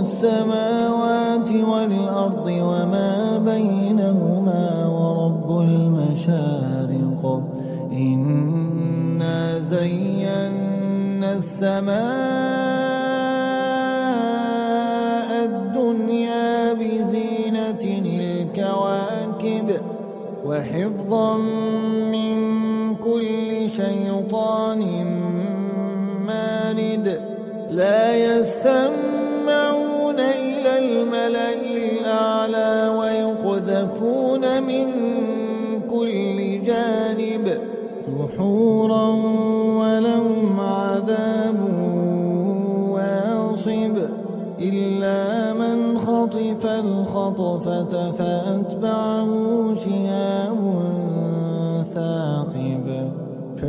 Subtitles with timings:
[0.02, 7.22] السماوات والأرض وما بينهما ورب المشارق.
[7.92, 12.02] إنا زينا السماء
[15.44, 19.68] الدنيا بزينة الكواكب
[20.46, 21.36] وحفظا
[22.14, 22.36] من
[22.96, 24.82] كل شيطان
[26.26, 27.06] مارد
[27.70, 28.91] لا يسمعون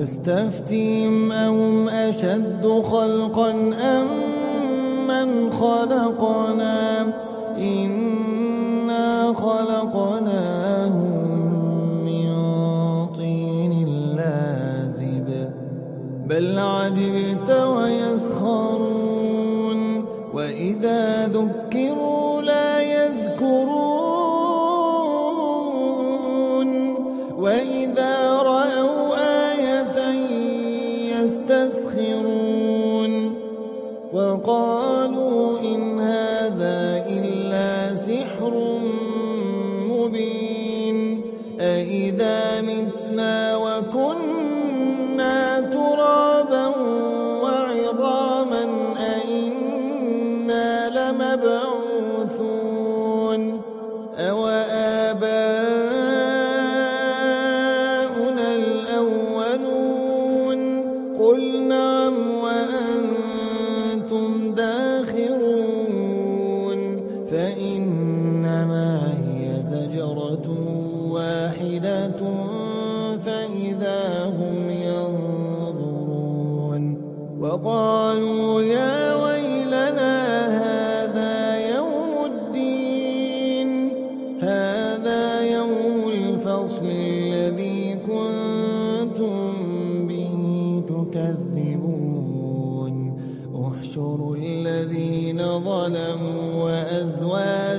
[0.03, 4.07] فاستفتهم أهم أشد خلقا أم
[5.07, 7.13] من خلقنا؟
[7.57, 10.93] إنا خلقناهم
[12.05, 12.27] من
[13.15, 15.49] طين لازب.
[16.27, 17.51] بل عجبت
[51.53, 52.62] لمبعوثون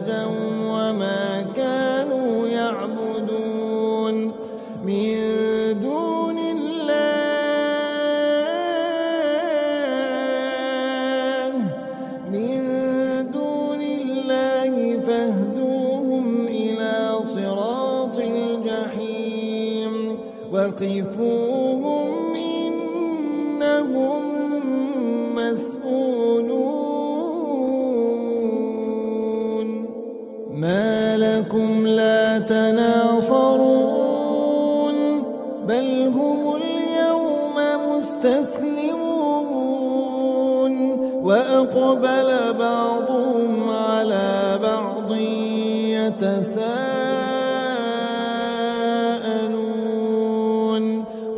[0.04, 4.32] وأزواجهم وما كانوا يعبدون
[4.84, 5.14] من
[5.80, 7.52] دون الله
[12.32, 12.60] من
[13.30, 19.92] دون الله فاهدوهم إلى صراط الجحيم
[20.52, 21.13] وقفوهم
[42.04, 45.12] وأقبل بعضهم على بعض
[45.96, 46.64] يتساءلون.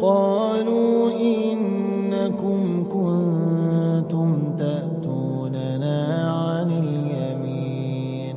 [0.00, 5.98] قالوا إنكم كنتم تأتوننا
[6.42, 8.36] عن اليمين.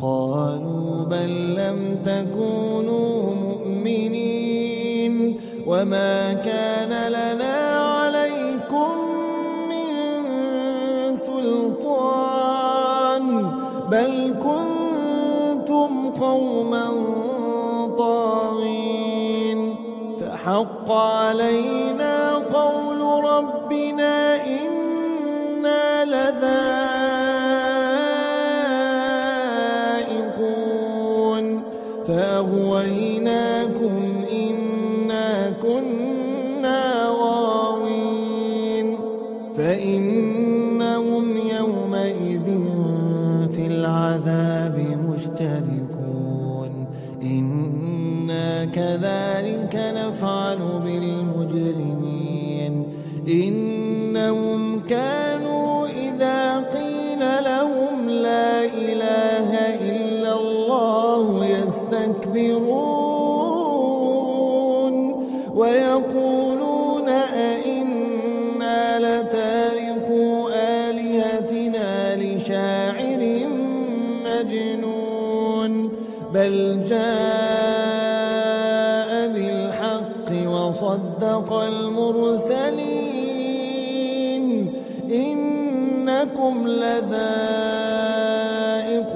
[0.00, 5.14] قالوا بل لم تكونوا مؤمنين.
[5.66, 6.75] وما كان
[20.86, 26.52] فحق علينا قول ربنا إنا لذائقون.
[32.08, 33.94] فأغويناكم
[34.32, 38.98] إنا كنا غاوين.
[39.56, 40.25] فإنهم
[80.82, 82.86] وصدق المرسلين
[85.10, 87.06] إنكم لذائق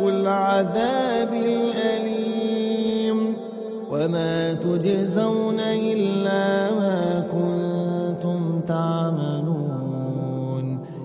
[0.06, 3.36] العذاب الأليم
[3.90, 9.60] وما تجزون إلا ما كنتم تعملون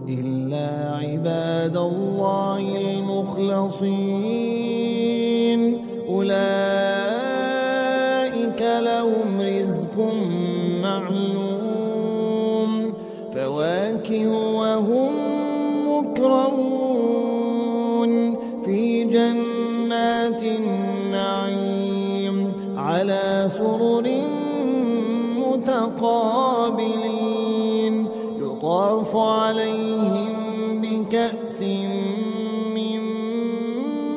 [0.10, 4.05] إلا عباد الله المخلصين
[25.84, 27.16] متقابلين
[28.40, 30.34] يطاف عليهم
[30.82, 31.62] بكأس
[32.76, 33.02] من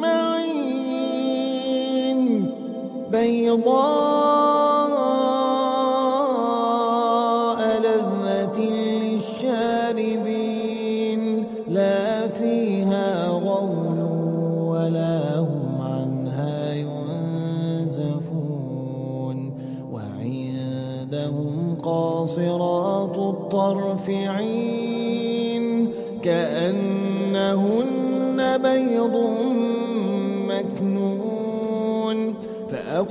[0.00, 1.40] معين.
[3.10, 4.17] بيضاء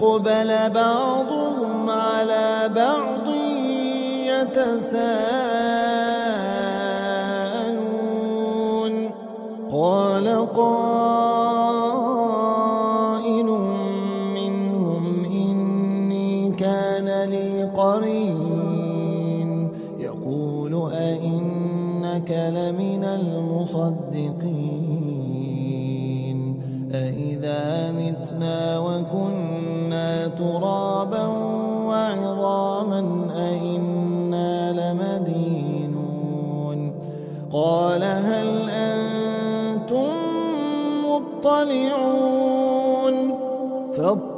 [0.08, 3.28] فأقبل بعضهم على بعض
[4.28, 5.77] يتساءلون.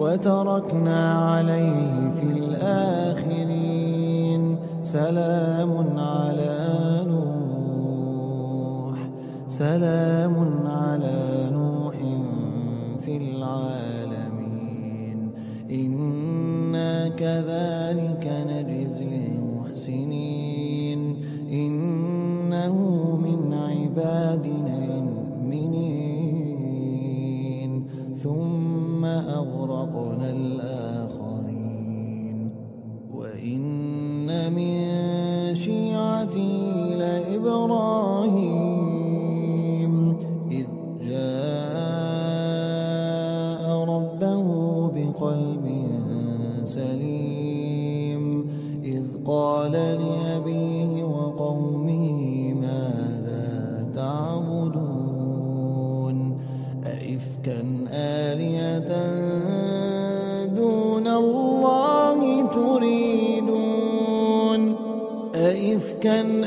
[0.00, 4.42] وتركنا عليه في الآخرين.
[4.82, 6.56] سلام على
[7.08, 8.98] نوح.
[9.48, 10.34] سلام
[10.66, 11.96] على نوح
[13.00, 15.18] في العالمين.
[15.70, 20.59] إنا كذلك نجزي المحسنين.
[66.06, 66.44] أئفكا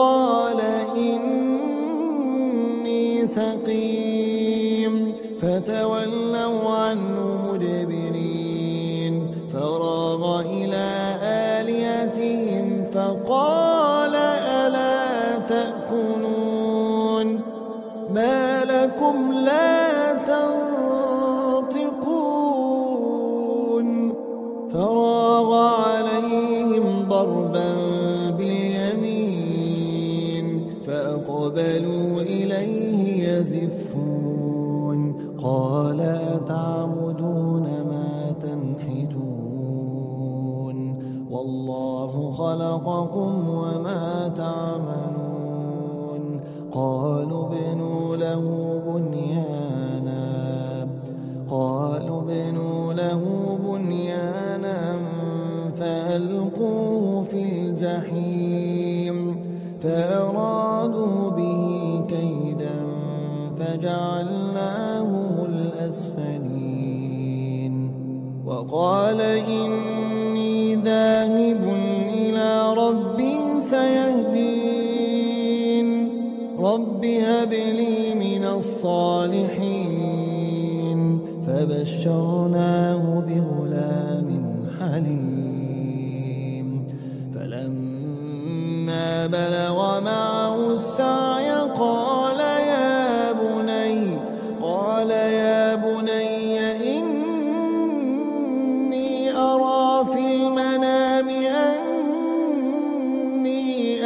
[0.00, 0.60] فقال
[0.96, 1.26] إني
[3.26, 5.14] سقيم.
[5.42, 9.34] فتولوا عنه مدبرين.
[9.52, 17.40] فراغ إلى آليتهم فقال ألا تأكلون؟
[18.14, 19.79] ما لكم لا
[57.80, 59.36] الجحيم
[59.80, 62.80] فأرادوا به كيدا
[63.58, 66.80] فجعلناهم الأسفلين.
[68.46, 69.79] وقال إني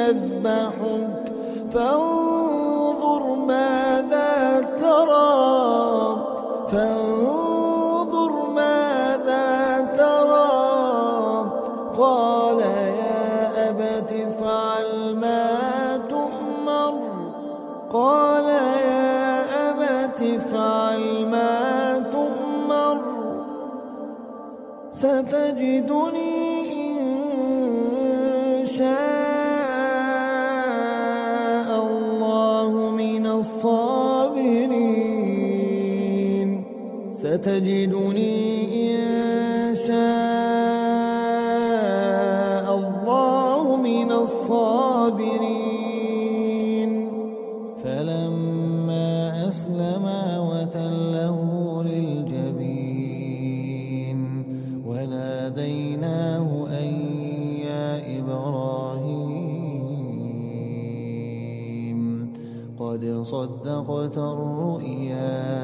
[0.05, 1.25] أني أذبحك
[1.73, 2.34] فانظر
[37.45, 38.41] ستجدني
[38.89, 39.97] إن شاء
[42.73, 45.61] الله من الصابرين.
[47.85, 49.09] فلما
[49.49, 51.39] أسلما وتله
[51.85, 52.99] للجبين
[54.89, 56.49] وناديناه
[56.81, 56.89] أن
[57.69, 57.89] يا
[58.25, 59.21] إبراهيم
[62.81, 65.64] قد صدقت الرؤيا.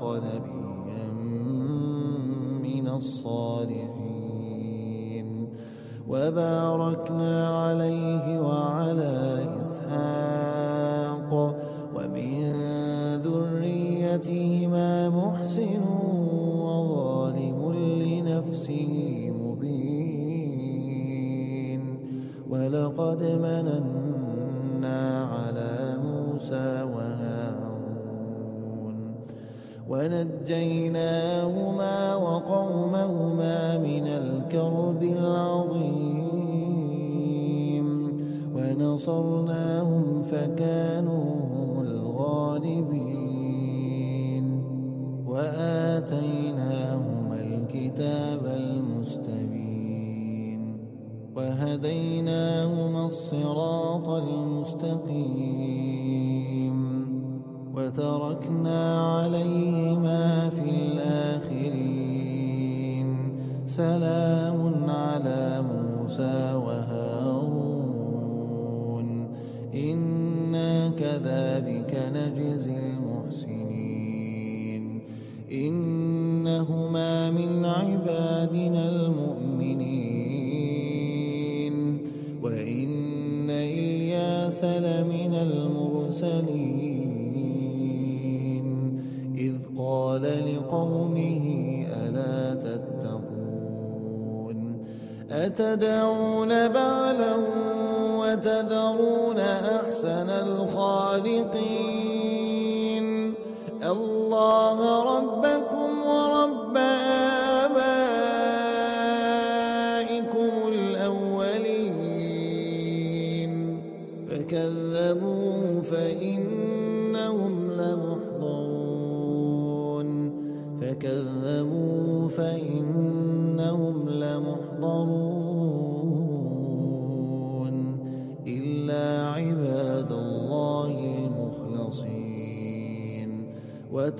[0.00, 1.12] بإسحاق نبيا
[2.62, 3.88] من الصالحين.
[6.08, 11.30] وباركنا عليه وعلى إسحاق.
[11.96, 12.52] ومن
[13.20, 15.82] ذريتهما محسن
[16.64, 18.92] وظالم لنفسه
[19.44, 19.80] مبين.
[22.50, 27.19] ولقد مننا على موسى وهارون
[29.90, 36.20] ونجيناهما وقومهما من الكرب العظيم
[38.54, 43.24] ونصرناهم فكانوا هم الغالبين
[45.26, 49.80] وآتيناهما الكتاب المستبين
[51.36, 56.09] وهديناهما الصراط المستقيم
[57.74, 58.80] وتركنا
[59.14, 62.18] عليهما في الآخرين.
[63.66, 67.59] سلام على موسى وهارون.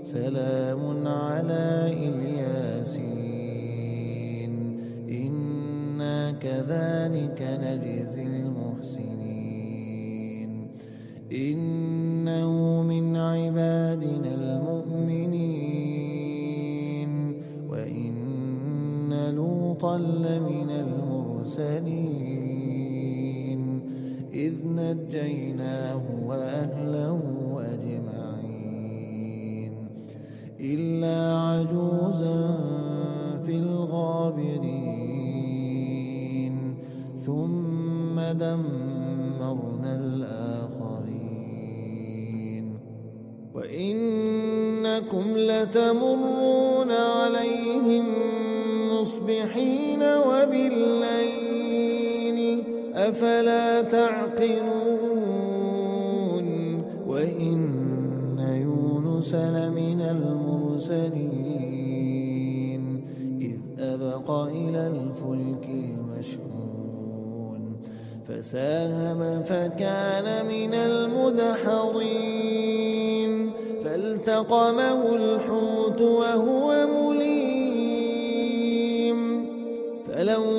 [0.04, 3.20] سلام على إلياسين.
[5.08, 9.16] إنا كذلك نجزي المحسنين.
[11.32, 15.72] إنه من عبادنا المؤمنين.
[17.70, 22.65] وإن لوطا لمن المرسلين.
[24.56, 27.20] إذ نجيناه وأهله
[27.74, 29.72] أجمعين
[30.60, 32.56] إلا عجوزا
[33.46, 34.96] في الغابرين
[37.16, 41.36] ثم دمرنا الآخرين
[43.54, 46.35] وإنكم لتمرون
[61.66, 63.04] المرسلين
[63.40, 67.76] إذ أبق إلى الفلك المشحون.
[68.28, 73.50] فساهم فكان من المدحضين.
[73.84, 77.26] فالتقمه الحوت وهو مليم.
[80.06, 80.55] فلولا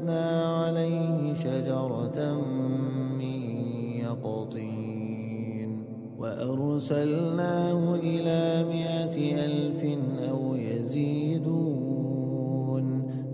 [0.00, 2.34] وأنبتنا عليه شجرة
[3.18, 3.40] من
[4.00, 5.84] يقطين
[6.18, 9.84] وأرسلناه إلى مائة ألف
[10.30, 12.00] أو يزيدون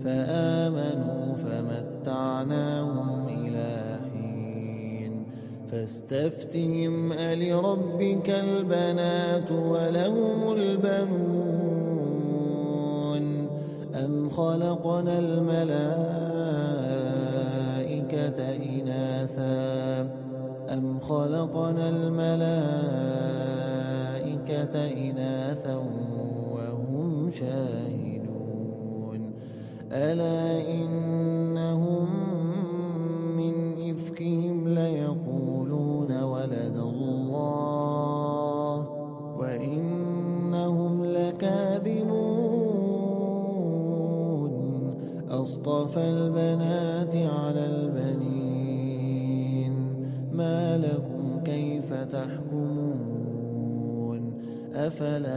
[0.03, 5.23] فآمنوا فمتعناهم إلى حين
[5.71, 11.67] فاستفتهم ألربك البنات ولهم البنون
[14.05, 16.36] أم خلقنا الملائكة
[18.79, 20.01] إناثا
[20.69, 22.27] أم خلقنا الملائكة
[25.09, 25.75] إناثا
[26.51, 29.33] وهم شاهدون؟
[29.91, 32.07] ألا إنهم
[33.37, 38.87] من إفكهم ليقولون ولد الله
[39.39, 42.47] وإنهم لكاذبون.
[45.29, 46.09] أصطفى
[54.87, 55.36] أفلا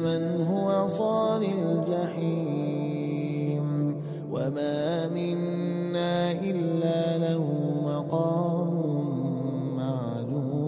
[0.00, 2.84] من هو صال الجحيم
[4.30, 7.42] وما منا إلا له
[7.84, 8.72] مقام
[9.76, 10.64] معلوم.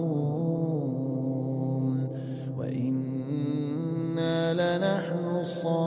[2.57, 5.86] وإنا لنحن الصافون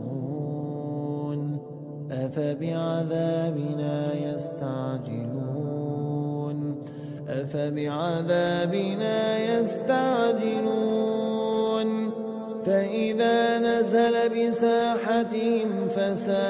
[2.25, 5.61] أفبعذابنا يستعجلون
[7.29, 11.01] أفبعذابنا يستعجلون
[12.65, 16.41] فإذا نزل بساحتهم فساء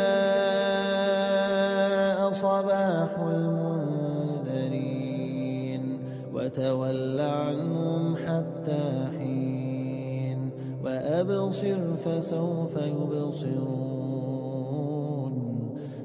[2.33, 4.71] صباح المنذرين
[6.33, 10.49] وتول عنهم حتى حين
[10.83, 14.00] وأبصر فسوف يبصرون